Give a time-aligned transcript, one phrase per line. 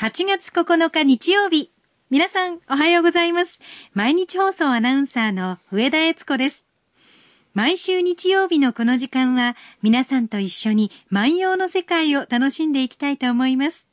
[0.00, 1.70] 8月9日日曜日。
[2.08, 3.60] 皆さん、おはようございます。
[3.92, 6.64] 毎日放送アナウンサーの上田悦子です。
[7.52, 13.88] 毎週日曜日のこの時間は、皆さんと一緒に万葉の世界を楽しんでいきたいと思います。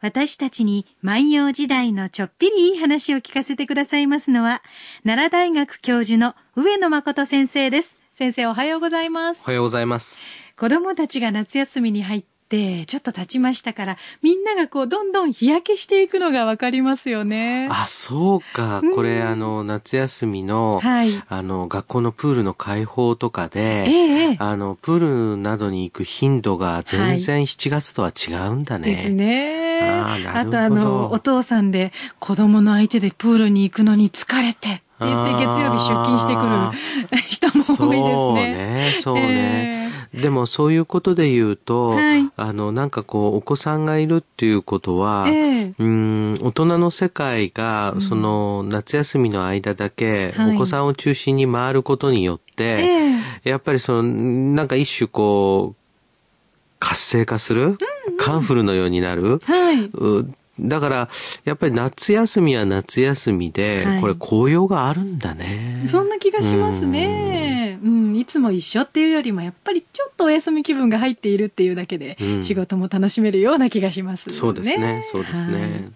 [0.00, 4.62] 私たちに万葉時代のちょっぴりいい話を聞かせてくださいますのは、
[5.02, 7.98] 奈良大学教授の上野誠先生です。
[8.14, 9.40] 先生おはようございます。
[9.42, 10.30] おはようございます。
[10.56, 17.68] 子供たちが夏休みに入っってちょっと経ちましたからみんながこうどんどん日焼けしていくのがわかりますよね。
[17.70, 28.90] あそうか、これあの夏休みのはい、あの学校のプールの開放とかで、ええ、あのプールなどに行く頻度が全然7月とは違うんだね。
[28.90, 29.80] ですね。
[29.82, 38.12] ああとあのお父さんで子供の相手でプールに行くのに疲れてって言って月曜日出勤してくる人も多いですね。
[38.22, 39.84] そうね、そうね。
[39.84, 52.80] えーでもそういうことで言うと、はい、あの、なんかこう、お子さんがいるっていうことは、えー、うん、大人の世界が、その、夏休みの間だけ、お子さんを中心に回ることによって、は
[53.44, 55.80] い、やっぱりその、なんか一種こう、
[56.80, 57.76] 活性化する、うんうん、
[58.18, 59.90] カンフルのようになる、はい、
[60.68, 61.08] だから、
[61.44, 65.84] やっぱり夏休みは夏休みで、はい、これ紅葉があるんだね。
[65.86, 67.78] そんな気がしますね。
[67.82, 74.34] うん、いつも一緒っていうよりも、やっぱりちょっとお休み気分が入っているっていうだけで、仕事も楽しめるような気がしますね。
[74.34, 75.92] そうですね、そうですね。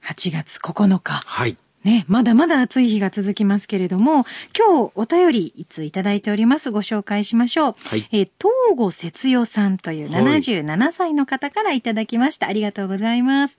[0.00, 1.22] はい、8月9日。
[1.24, 1.56] はい。
[1.84, 4.26] ね、まだまだ暑い日が続きますけれども、
[4.56, 6.70] 今日お便りいついただいております。
[6.70, 7.76] ご紹介しましょう。
[7.84, 12.46] はい、え東郷節代さんという77歳の方からいただきました。
[12.46, 13.58] はい、ありがとうございます。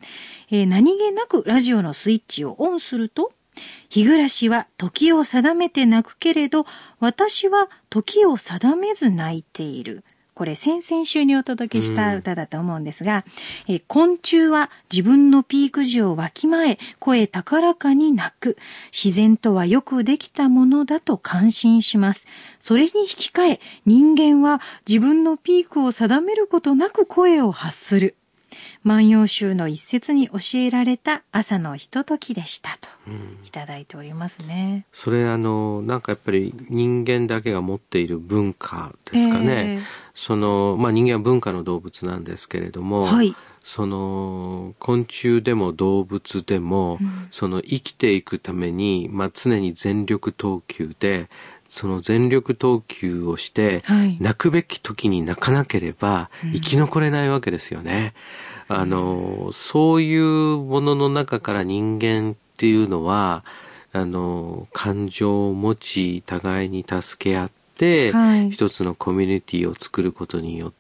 [0.52, 3.31] えー、何気なくラジオのスイッチをオンすると、
[3.89, 6.66] 日暮らしは時を定めて泣くけれど、
[7.00, 10.04] 私は時を定めず泣いている。
[10.40, 13.26] これ先々週にお届けした歌だと思うんですが、
[13.68, 18.58] うん、え昆虫は自分のピーク時をわきまえ、声高らかに鳴く。
[18.94, 22.26] 自然とはよくできたものだと感心します。
[22.58, 28.16] それに引き換え、人間は自分のピークを定めることなく声を発する。
[28.84, 32.90] 万葉集の一節に教えられた朝のひとときでしたと、
[33.45, 34.86] いただいておりますね。
[34.94, 39.80] それあのなんかやっぱり人間だけが持っている文化ですかね。
[39.80, 39.82] えー、
[40.14, 43.36] そのまあ人間は文化の動物なんですけれども、はい、
[43.66, 51.30] その昆虫でも動物でも、うん、その生きていくためにまあ常に全力投球で
[51.67, 58.14] その全力投球をして、はい、泣くべき時に泣かなければ生き残れないわけですよね。
[58.44, 63.43] うんあの、そういうものの中から人間っていうのは、
[63.91, 70.79] あの、感情を持ち、互いに助け合って、はい、一つのコミュニティを作ることによって、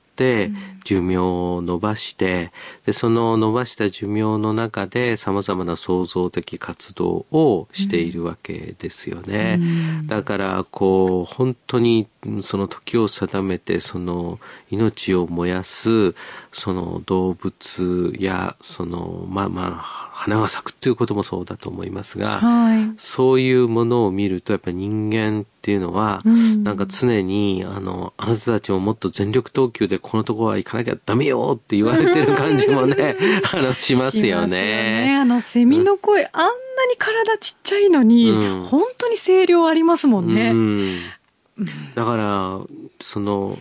[0.83, 2.51] 寿命を伸ばして、
[2.85, 9.57] で、その伸ばした寿命の中で様々な創造的活動をしているわけですよね。
[9.59, 12.07] うん、だから、こう、本当に
[12.41, 14.39] その時を定めて、その
[14.71, 16.15] 命を燃やす、
[16.51, 33.15] その動物や、その、まあまあ、花が咲くっていうこともそうだと思いますが、はい、そういうものを見ると、やっぱり人間っていうのは、うん、なんか常に、あの、あなたたちももっと全力投球でこのところは行かなきゃダメよって言われてる感じもね、
[33.53, 35.05] あの、しますよね。
[35.05, 35.15] ね。
[35.15, 40.49] あの、セミの声、うん、あんなに体ちっちゃいのに、うん、本当に声量ありますもんね。
[40.49, 40.99] うん
[41.95, 42.59] だから、
[43.01, 43.57] その、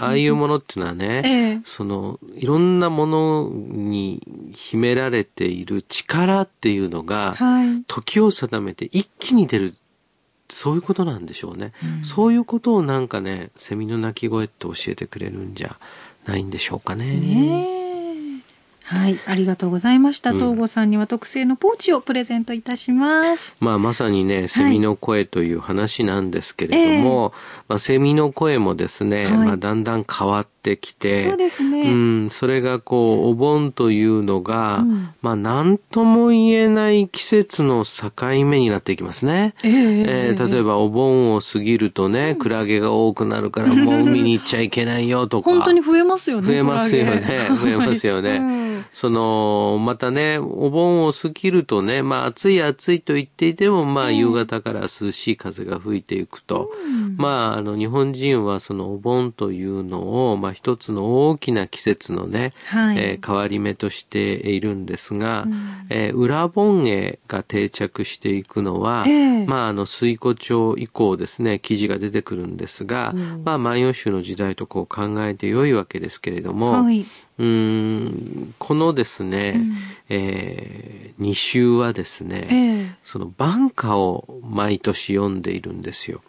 [0.00, 4.22] ああいうものっていうのはね、 ええ、その、いろんなものに
[4.52, 9.74] 秘められている力っていうのが、はい、時を定めて一気に出る、
[10.48, 15.78] そういうことなんでしょうね、うん、そういうことをなんかね、セミの鳴き声って教えてくれるんじゃ
[16.26, 17.16] ないんでしょうかね。
[17.16, 17.83] ね
[18.86, 20.32] はい、ありがとうございました。
[20.34, 23.56] 東郷さんには特製のポーチをプレゼントいたします。
[23.58, 27.32] まあ、まさにね、セミの声という話なんですけれども、はいえー、
[27.68, 31.82] まあ、セミの声もですね、はい、まあ、だんだん変わってきて、そうですね。
[31.82, 38.10] うん、それがこう、お盆というのが、うん、まあ、なんとも言えない季節の境
[38.44, 39.54] 目になっていきますね。
[39.62, 45.50] えー、えー、例えば、お盆を過ぎるとね、クラゲが多くなるから、もう海に行っちゃいけないよとか。
[45.52, 46.46] 本当に増えますよね。
[46.46, 47.48] 増えますよね。
[47.60, 48.30] 増えますよね。
[48.30, 48.64] はいうん
[48.94, 77.04] その、またね、お盆を過ぎるとね、まあ暑い暑いと言っていても、まあ夕方から涼しい風が吹いていくと、うん、まああの日本人はそのお盆というのを、まあ一つの大きな季節のね、はい、えー、変わり目としているんですが、うん、えー、裏本絵が定着していくのは、えー、まあ、あの、水古町以降ですね、記事が出てくるんですが、うん、まあ、万葉集の時代とこう考えて良いわけですけれども、はい、
[77.36, 79.74] うんこのですね、うん、
[80.08, 86.22] えー、2週はですね、えー、その晩歌を毎年読んでいるんですよ。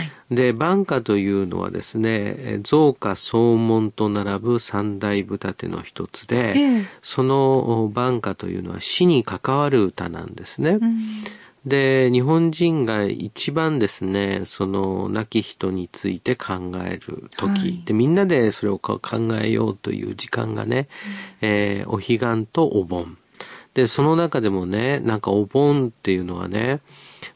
[0.00, 10.78] はい、で晩歌というのはですね造歌総門と並ぶ三大舞立ての一つで、えー、その晩歌というのは死に関わる歌なんですね。
[10.80, 10.96] うん。
[11.66, 19.00] で、日本人が一番ですね、その亡き人について考える時、はい、で、みんなでそれを考
[19.42, 20.88] えようという時間がね、
[21.42, 23.18] うん、えー、お彼岸とお盆。
[23.74, 26.80] で、その中でもね、なんかお盆っていうのはね、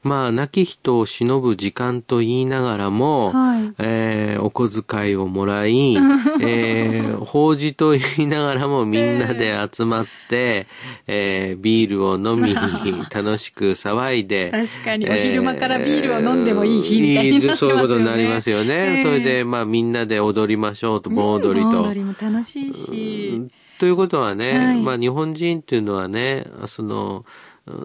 [0.02, 5.96] まあ、亡き人を忍ぶ時間と言いながらも、はい、えー、お小遣いをもらい、
[6.40, 10.66] えー、法事と言いながらもみんなで集まって、
[11.06, 12.54] えー、ビールを飲み、
[13.12, 14.50] 楽しく騒いで。
[14.50, 19.00] 確かに、お昼間からビールを飲んでもいい日みたいな、ね、そういうことになりますよね。
[19.02, 21.82] それで、まあ、みんなで踊りましょうと、盆踊りと。
[21.82, 23.50] 盆踊りも楽しいし。
[23.80, 27.24] ということはね、はい、まあ、日本人っていうのはね、その、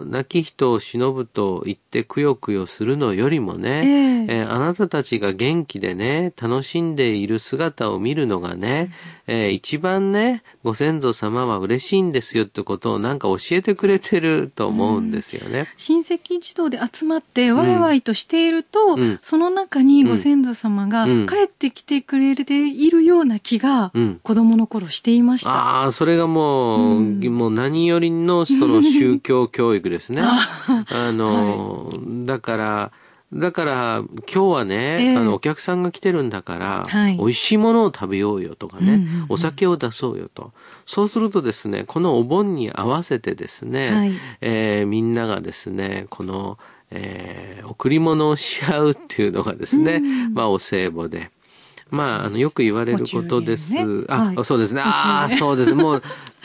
[0.06, 8.92] 亡き人を忍ぶと言ってくよくよするのよりもね、えー、えー、あなたたちが元気でね、楽しんでいる姿を見るのがね、
[9.26, 15.60] えー、一番ね、ご先祖様は嬉しいんですよってことをなんか教えてくれてると思うんですよね。
[15.60, 23.92] うん、親戚一同で集まってワイワイとしていると、うん、その中にご先祖様が帰ってきてくれているような気が
[24.22, 25.50] 子供の頃していました。
[25.50, 27.00] ああ、それがもう、
[27.30, 30.22] もう何よりのその宗教教育ですね。
[30.22, 32.92] あの、はい、だから、
[33.32, 40.52] だから、今日はね、えー、あの、お客さんが来てるんだから、はい、美味しいものを食べようよとかね、うんうんうん、お酒を出そうよと。
[40.86, 44.12] そうするとですね、このお盆に合わせてですね、はい、
[44.42, 46.56] えー、みんながですね、この、
[46.92, 51.30] えー、贈り物をし合うっていうのがですね、うん、まあ、お歳暮で。
[51.90, 53.72] まあ、あの、よく言われることです。
[53.72, 54.82] ね、あ、はい、そうですね。
[54.84, 55.74] ああ、そうです。
[55.74, 56.02] もう、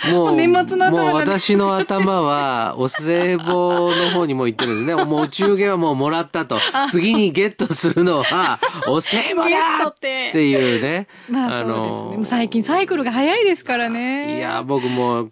[0.09, 5.03] もう、年末のもう私の頭は、お歳暮の方にも行ってるんですね。
[5.05, 6.59] もうお中元はもうもらったと。
[6.89, 11.07] 次にゲットするのは、 お歳暮だっていうね。
[11.29, 14.39] まあ、あの、最近サイクルが早いですからね。
[14.39, 15.29] いや、僕も、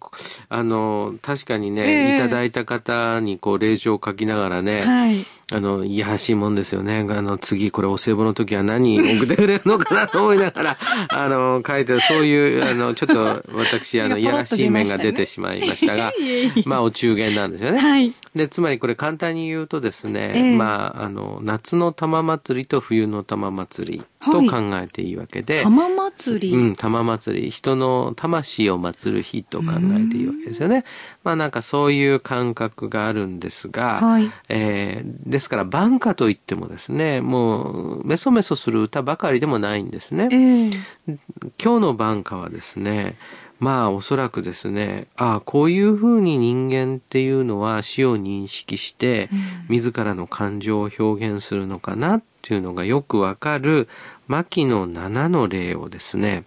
[0.48, 7.04] あの、確かにね、えー、いただいた方にこう、令状を書きながらね、はいあの、いやらしいもんですよね。
[7.08, 10.78] あの、次、これお歳暮の時は何 送ってくれるのかなと思いながら、
[11.08, 16.12] あの、書いて、そういう、あの、ちょっと、私、あの、いやらしい面が出てしまいましたが、
[16.66, 17.78] まあ、お中元なんですよね。
[17.78, 18.12] はい。
[18.34, 26.54] で、つまりこれ簡単に言うとですね、えー、まあ、あの、夏の玉祭りと冬の玉祭りと考えていいわけで、はい、玉祭り？
[26.54, 27.50] うん、玉祭り。
[27.50, 30.84] 人の魂を祀る日と考えていいわけですよね。
[31.24, 40.28] まあなんかそういう感覚があるんですが、はい、えー、ですから晩歌といってもですね、もうメソメソする歌ばかりでもないんですね。
[40.30, 41.18] えー、
[41.62, 43.16] 今日の晩歌はですね、
[43.60, 49.28] まあおそらくですね、ああ、こういうふうに人間っていうのは死を認識して、
[49.68, 53.86] 自らの感情を表現するのかなっていうのがよくわかる、
[54.26, 56.44] 牧野七の例をですね、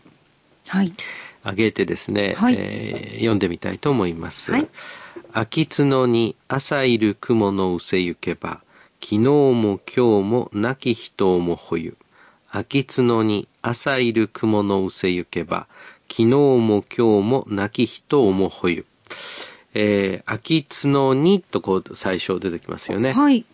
[0.68, 0.92] はい。
[1.44, 4.51] 挙げてですね、はい、えー、読んでみたいと思います。
[4.51, 4.68] はい。
[5.33, 8.62] 秋角に朝いる雲の失せゆけば、
[9.01, 11.98] 昨日も今日も亡き人をもほゆ。
[12.50, 15.68] 秋角に朝いる雲の失せゆけば、
[16.10, 18.86] 昨日も今日も亡き人をもほゆ。
[19.74, 23.14] えー、秋角にとこう最初出てきますよね。
[23.14, 23.45] はい。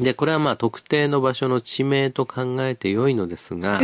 [0.00, 3.80] で、これはまあ特定の場所の地名と考えて良いのですが、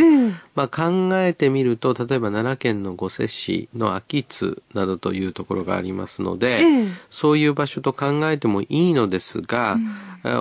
[0.55, 6.63] まあ考えてみると、例えば奈良県の御所市の秋津などというところがありますので、
[7.11, 9.77] そういう場所と考えてもいいのですが、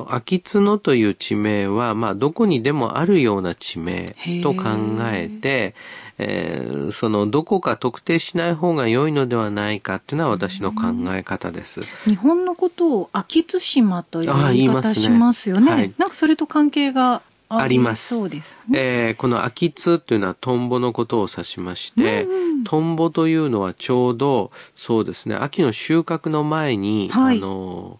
[0.09, 4.63] 秋津野という地名は、まあどこにでもあるような地名と考
[5.11, 5.75] えて、
[6.19, 11.81] えー、そのどこか特定しない方が良いのではないかっていうのは私の考え方です。
[12.05, 15.71] 日本のことを秋津島という言い方しますよね。
[15.71, 18.15] はい、なんかそれと関係があります。
[18.15, 18.41] そね、
[18.73, 27.99] えー、この秋津というのはトンボのことを指しまして、うんうん、トンボというのはちょうどそうですね、秋の収穫の前に、はい、あの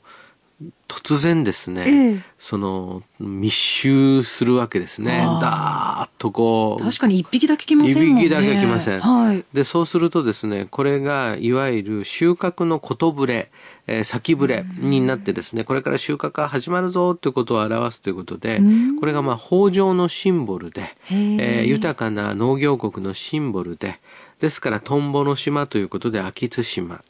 [0.88, 5.17] 突然ですね、ええ、その密集するわけですね。
[5.41, 6.83] だーっとこう。
[6.83, 8.22] 確かに一匹だけ来ませんもんね。
[8.22, 9.00] 一匹だけ来ません。
[9.00, 9.43] はい。
[9.53, 13.51] で、そうするとですね、これがいわゆる収穫のことぶれ、
[13.88, 18.62] えー、先ぶれになってですね、これから収穫が始まるぞということを表すということで、
[19.00, 24.00] これがまあ豊穣のシンボルで、えー、豊かな農業国のシンボルで、
[24.43, 27.01] ですから、トンボの島ということで、秋津島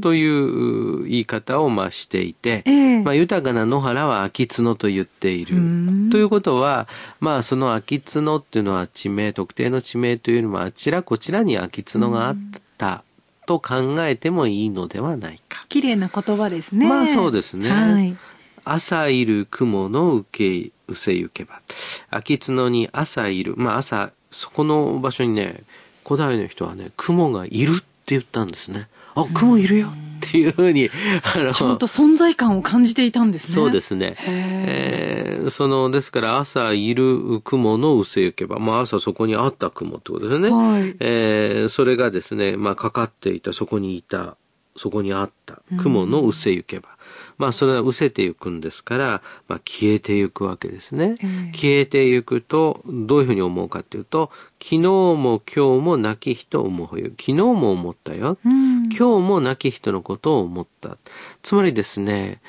[0.00, 5.54] という言い方をまあしていて、はい、まあ、豊かな野原は秋津野と言っている。
[6.10, 6.88] ということは、
[7.20, 12.36] まあ、その秋津野っていうのは地名、特定の地名というよりも、あちらこちらに秋津野があっ
[12.78, 13.04] た
[13.46, 15.64] と考えてもいいのではないか。
[15.68, 16.88] 綺麗な言葉ですね。
[16.88, 17.70] まあ、そうですね。
[17.70, 18.16] はい、
[18.64, 21.62] 朝いる雲の受け、うせゆけば。
[22.10, 23.54] 秋津野に朝いる。
[23.56, 25.62] まあ、朝、そこの場所にね、
[26.04, 28.88] 古代の人はね、雲がいるって言ったんですね。
[29.14, 29.90] あ、雲いるよっ
[30.20, 30.90] ていうふうに、
[31.34, 33.54] あの、ちゃんと存在感を感じていたんですね。
[33.54, 34.16] そうですね。
[34.26, 40.50] えー、その、ですから朝いる雲のうせゆけば、まあ朝そこにあった雲ってことですね。
[40.50, 44.36] はい、えー、それがですね、まあかかっていた、そこにいた、
[44.76, 46.88] そこにあった雲のうせゆけば。
[47.38, 51.16] まあそれは失せていくんですから、まあ消えていくわけですね。
[51.20, 57.06] えー、消えていくと、どういうふうに思うかっていうと、昨日も今日も亡き人を思うよ。
[57.10, 58.38] 昨日も思ったよ。
[58.44, 60.96] うん、今日も亡き人のことを思った。
[61.42, 62.40] つまりですね、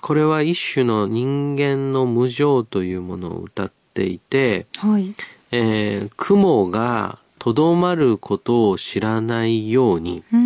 [0.00, 5.14] これは一種の人間の無常というものを歌っていて、はい、
[5.50, 10.41] えー、雲がとどまることを知らないように、うん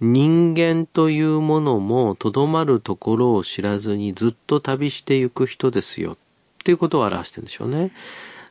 [0.00, 6.16] 人間というものもとどまるところを知らずにずっと旅していく人ですよっ
[6.64, 7.92] ていうことを表してるんでしょうね。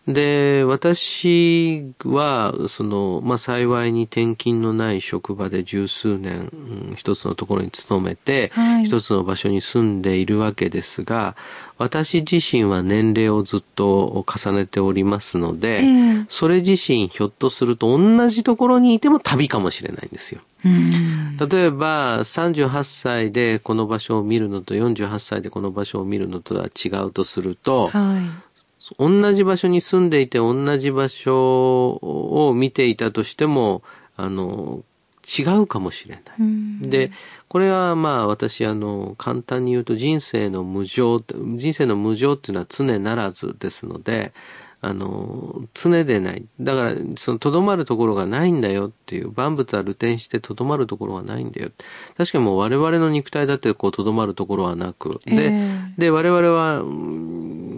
[0.09, 11.35] で、私は、その、まあ、幸いに転勤のない職場で十数年、うん、一つのところに勤めて、はい、一つの場所に住んでいるわけですが、
[11.77, 20.41] 私自身は年齢をずっと重ねておりますので、えー、それ自身ひょっとすると同じところにいても旅かもしれないんですよ。
[20.61, 28.48] 例えば、38歳でこの場所を見るのと48歳でこの場所を見るのとは違うとすると、はい
[28.97, 33.83] 同じ場所に住んでいて同じ場所を見ていたとしても、
[34.15, 34.83] あの、
[35.27, 36.89] 違うかもしれない。
[36.89, 37.11] で、
[37.47, 44.33] これはまあ私あの簡単に言うと人生の無常、人生の無常っていうのは常ならずですので、
[44.81, 46.45] あの、常でない。
[46.59, 51.71] だから、その、とどまるところがないんだよっていう、万物は流転してとどまるところがないんだよ。
[52.17, 55.19] 確かにもう我々の肉体だってこう、とどまるところはなく。
[55.25, 56.81] で、えー、で、我々は、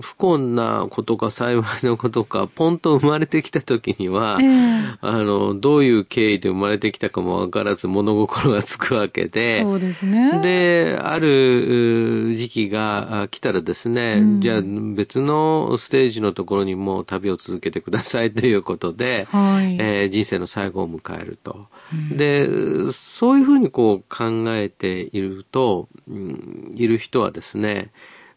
[0.01, 10.41] 不幸なことか幸いなことか、ポンと生まれてきた時には、えー、あの、どういう経緯で生まれてきたかもわからず物心がつくわけで、そうですね。
[10.41, 21.67] で、ある時期が来たらですね、うん、じゃあ別のステージのところにもも旅を続けてくださいということで、はい、えー、人生の最後を迎えると。
[21.93, 22.47] うん、で、
[22.91, 27.91] そういうふうにこう考えていると、うん、いる人はですね、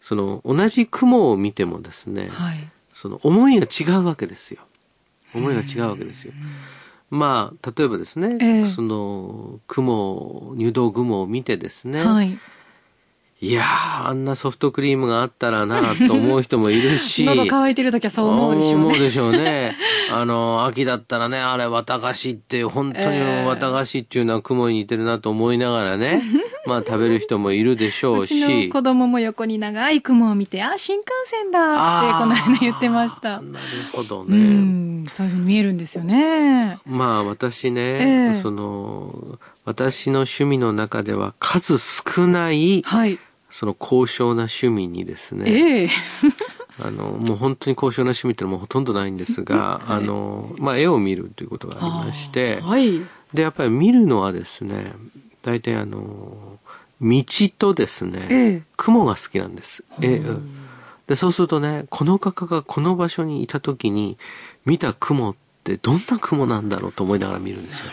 [0.05, 4.61] その同じ雲を見てもですね、はい、その思いが違うわけですよ。
[5.35, 6.35] 思いが違うわけですよ。
[7.09, 12.39] まあ、例えばですね、えー、その雲、入道雲を見てですね、はい
[13.41, 17.25] いやー、あんなソフトクリームがあったらなと思う人もいるし。
[17.27, 18.85] 喉乾いてる時はそう思うでしょうね。
[18.85, 19.77] 思うでしょうね。
[20.13, 26.23] あの、秋だったらね、あれ、綿菓子って、本当に綿菓子っていうのは雲に似てるなと思いながらね、
[26.67, 28.67] まあ食べる人もいるでしょうし。
[28.67, 31.59] う子供も横に長い雲を見て、あ、新幹線だ
[32.01, 33.41] ってこの間言ってました。
[33.41, 34.37] なるほどね。
[34.37, 36.79] うん、そういうふうに見えるんですよね。
[36.87, 43.19] まあ私ね、えー、その、私の趣味の中では数少ない、はい。
[43.51, 45.89] その高尚な趣味にですね、えー、
[46.81, 53.01] あのもう本当に高尚な趣味ってのもほとんどないんですが、はい、あのまあ、絵を見るということがありまして、はい、
[53.33, 54.93] でやっぱり見るのはですね
[55.43, 56.59] 大体あの
[57.01, 57.25] 道
[57.59, 59.85] とですね、えー、雲が好きなんです。
[60.01, 60.23] え
[61.07, 64.17] でそうするとねこの画家がこの場所にいた時に
[64.65, 67.87] 見た雲ってどんな雲なんだろうと思いながら見るんですよ。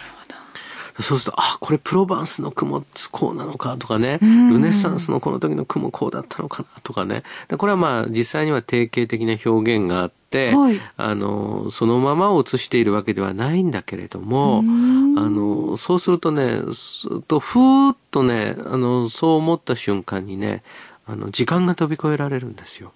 [0.99, 7.23] そうすると、あ、これプロバンスの雲こうなのかとかね、ルネサンスのこの時の雲こうだったのかなとかね。
[7.57, 16.61] これはまあ実際には定型的な表現があって、はい、あの、そのままを映しているわけではないんだけれども、あの、そうするとね、
[17.27, 20.63] とふーっとね、あの、そう思った瞬間にね、
[21.07, 22.91] あの、時間が飛び越えられるんですよ。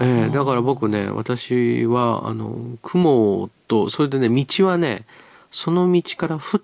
[0.00, 5.06] えー、だから僕ね、私は、あの、雲と、それでね、道はね、
[5.50, 6.60] その道からふっ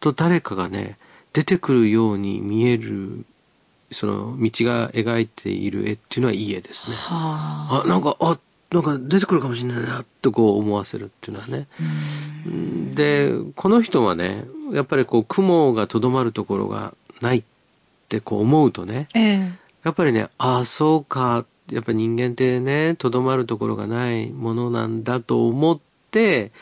[0.00, 0.96] と誰かがね、
[1.32, 3.24] 出てくるように見える
[3.90, 6.96] その道が描いている絵っていうのはいい絵ですね。
[7.08, 8.38] あなんかあ
[8.70, 11.66] なんか出てくるかもしれないなとこう思わせるっていうのはね。
[12.94, 17.42] でこの人はねやっぱりこう雲がとどまるところがないっ
[18.08, 19.52] てこう思うとね、えー、
[19.84, 25.78] やっぱりねああそうかやっぱ人間ってねとどまるところがないものなんだと思っ
[26.10, 26.52] て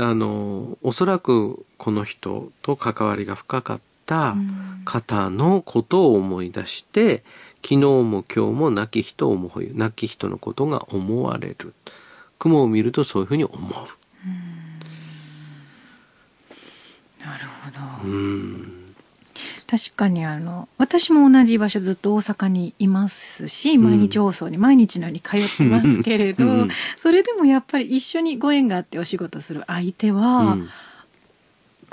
[0.00, 4.36] あのおそらくこの人と関わりが深かった
[4.84, 7.24] 方のことを思い出して、
[7.62, 11.74] 昨日も今日も亡き人を思う亡き人のことが思われる
[12.38, 13.60] 雲を見るとそういうふうに思う。
[13.60, 13.68] う
[17.20, 18.87] なるほど。
[19.68, 30.56] 確かにあの私も同じ場所ずっと大阪にいますし毎日放送に毎日のように通ってますけれど、うん、それでもやっぱり一緒にご縁があってお仕事する相手は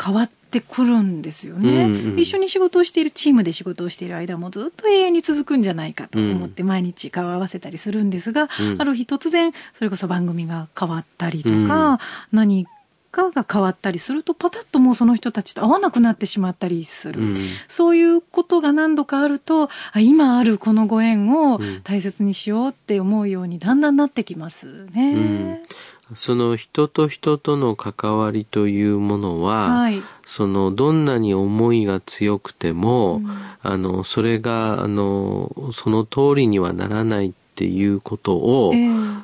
[0.02, 12.00] 変わってくるんですよね、うんうん、一緒に仕事をしているチームで仕事をしている間もずっと永遠に続くんじゃないかと思って毎日顔を合わせたりするんですが、うん、ある日突然それこそ番組が変わったりとか、
[12.32, 12.68] 何
[13.16, 17.38] かが変わったりするとパタッともうその人たちと会わなくなってしまったりする、うん、
[17.70, 25.14] そういうことが何度かあるとあ今あるこのご縁を大切にしようって思うようにだんだんなってきますね。
[25.14, 25.60] うん。
[26.14, 39.24] その人と人との関わりというものは、はい、そのどんなに思いが強くても、うん、あのそれがあのその通りにはならないっていうことを、えー、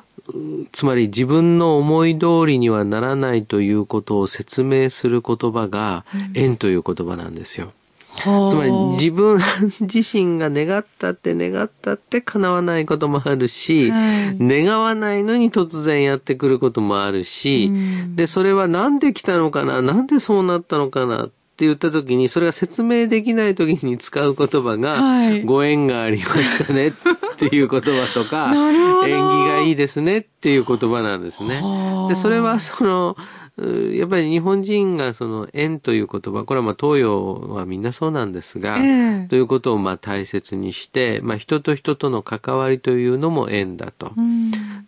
[0.72, 7.72] つまり自分の思い通りにはならないということを説明する言葉が縁という言葉なんですよ。
[8.16, 9.38] つまり自分
[9.80, 26.92] 自身が願ったって願ったって叶わないこともあるし、はい、願わないのに突然やってくることもあるし、うん、で、それはなんで来たのかななんでそうなったのかなって言った時に、それが説明できない時に使う言葉が、はい、ご縁がありましたねっ
[27.36, 28.52] ていう言葉とか、
[29.06, 31.62] 縁起がいいですねっていう言葉なんですね。
[32.08, 33.16] で、それはその、
[33.58, 44.12] やっぱり日本人がその縁という言葉、これはまあ東洋はみんなそうなんですが、えー、ということをまあ大切にして、まあ人と人との関わりというのも縁だと。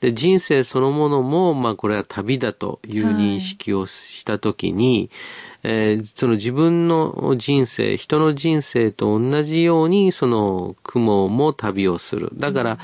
[0.01, 5.11] で、人生そのものもまあこれは旅だという認識をしたときに、はい
[5.65, 12.31] えー、その自分の人生、人の人生と同じように、その雲も旅をする。
[12.35, 12.79] だから、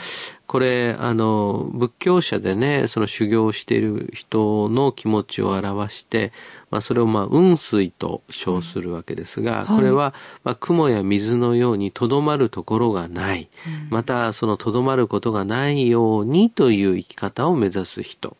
[0.50, 6.32] これ、あの、仏教者でね、その修行をしている人の気持ちを表して、
[6.72, 13.48] まあ、それをまあ、雲水と称するわけですが、これは、まあ、雲や水のようにとどまるところがない。
[13.90, 18.36] また、そのとどまることがないようにという生き方を目指す人。